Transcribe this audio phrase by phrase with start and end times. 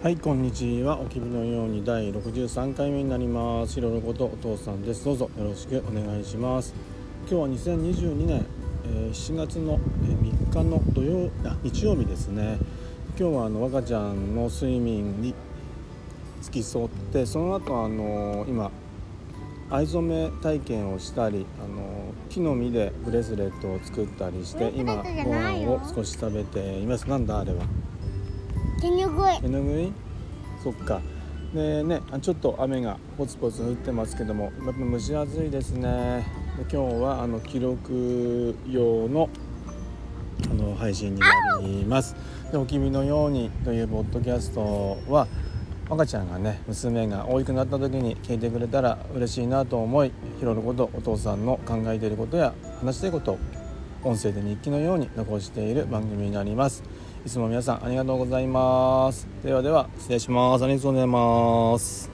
[0.00, 1.00] はいこんにちは。
[1.00, 3.74] おきびのように第63回目になります。
[3.74, 5.04] ひろのことお父さんです。
[5.04, 6.72] どうぞよろしくお願いします。
[7.28, 8.46] 今日は2022年、
[8.84, 12.58] えー、7月の3日の土曜あ日曜日ですね。
[13.18, 15.34] 今日はあの若ちゃんの睡眠に
[16.42, 18.70] 付き添ってその後あのー、今
[19.68, 27.10] 藍染め体験をしたりあの木の実でブレスレットを作ったりして今ご飯を少し食べています。
[27.10, 27.64] なんだあれは？
[28.80, 29.40] 手ぬぐい。
[29.40, 29.92] 手ぬぐい？
[30.62, 31.00] そっか。
[31.54, 36.26] でねちょっと雨がポツポツ降ってますけどもやっぱ蒸し暑いですね。
[36.58, 39.30] で今日はあの記録用の
[40.50, 41.26] あの配信にな
[41.62, 42.14] ります。
[42.52, 45.26] でお君のようにというポッドキャストは
[45.90, 53.38] 赤ちゃんがね娘が大きくなった時に聞いてくれたら嬉しいなと思いひろることお父さんの考えていることや話したいことを
[54.04, 56.82] 音声で日記のように残している番組になります。
[57.28, 59.28] いつも皆さんありがとうございます。
[59.44, 60.64] ではでは失礼します。
[60.64, 62.10] ありがとうございます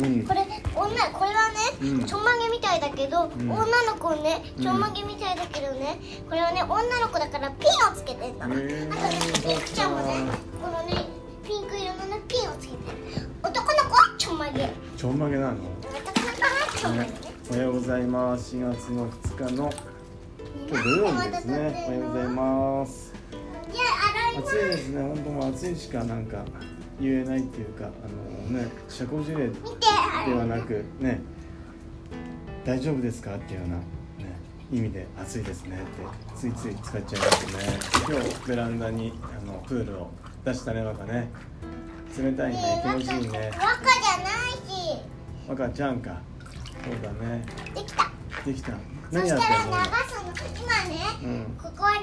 [0.00, 0.40] うん、これ
[0.74, 8.88] 女これはね、うん、ちょんまげみたいだけど、うん、女の子ねちょんまげみたいだけどね、これはね女の子だからピンをつけてんの、あとね
[9.44, 10.14] ピンクちゃんもね
[10.60, 11.04] このね
[11.46, 13.09] ピンク色のねピンをつけてる
[14.40, 14.70] まげ。
[14.96, 15.60] ちょんまげなの、ね、
[17.50, 18.56] おはようございます。
[18.56, 19.70] 4月の2日の
[20.66, 21.84] 今日土曜日ですね。
[21.86, 23.12] おはようございます。
[24.38, 25.02] 暑いですね。
[25.02, 26.42] 本当も暑いしかなんか
[26.98, 31.20] 言えないっていうかあのね社交辞令ではなくね
[32.64, 33.84] 大丈夫ですかっていうような、ね、
[34.72, 37.78] 意味で暑いですねってついつい使っちゃいますね。
[38.08, 40.10] 今日ベランダにあのプールを
[40.46, 41.30] 出したね若ね
[42.16, 43.50] 冷たいね気持ちいいね。
[43.54, 44.68] 若じゃないし。
[45.48, 46.20] 若ちゃんか。
[46.84, 47.44] そうだね。
[47.74, 48.10] できた。
[48.44, 48.72] できた。
[49.12, 49.76] 何やってんの？
[50.60, 51.98] 今ね、うん、ここはね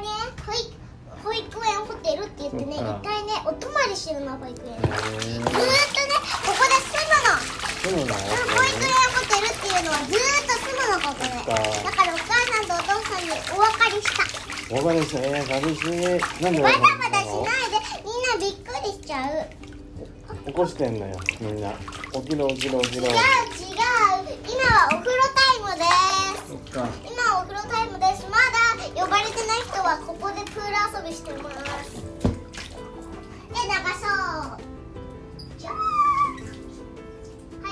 [0.45, 0.75] 保育
[1.23, 4.75] 保育園ホテルって言ってね一回ねお泊まりしてるの保育園。
[4.75, 4.93] ずーっとね
[6.43, 7.39] ここで住むの。
[7.81, 8.13] 住むの？
[8.13, 11.31] 保育園ホテルっていうのはずーっと住むのここで。
[11.83, 14.23] だからお母さんとお父さんにお別れした。
[14.69, 15.19] お別れした。
[15.19, 16.43] ね寂しい。
[16.43, 19.47] なんでバタバタしないでみんなびっくりしちゃう
[20.47, 21.73] 起こしてんのよみんな。
[22.13, 23.03] 起きろ起きろ起きろ。
[23.03, 23.17] 違う違う
[24.47, 25.83] 今はお風呂タイムで
[26.39, 26.55] す。
[26.71, 28.25] 今はお風呂タイムです。
[28.31, 28.55] まだ
[28.95, 31.95] 呼ばれてない人はここでプール遊びしてます。
[31.95, 34.63] で流そう。
[35.59, 35.75] じゃは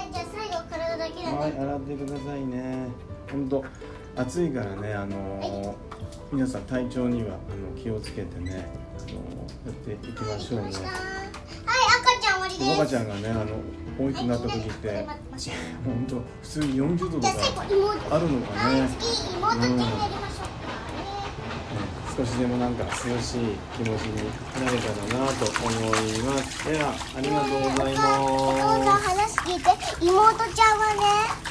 [0.03, 1.37] いじゃあ最後体だけだね。
[1.37, 2.89] はい洗ってくださいね。
[3.31, 3.63] 本当
[4.17, 5.75] 暑いからねあのーはい、
[6.33, 8.67] 皆さん体調にはあの気をつけてね
[8.99, 11.24] あのー、やっていきましょうね
[12.59, 13.59] 赤ちゃんがねあの
[13.97, 15.07] 大きくなった時って
[15.85, 17.33] 本当普通に40度とか
[18.11, 18.89] あるのかね、
[22.17, 23.39] 少しでもなんか涼しい
[23.75, 24.15] 気持ちに
[24.63, 26.69] なれたらなと思います。
[26.69, 28.07] ではありがとうございます。
[28.19, 28.23] お
[28.53, 29.69] 父さん話聞いて。
[30.01, 30.11] 妹
[30.53, 31.44] ちゃんはね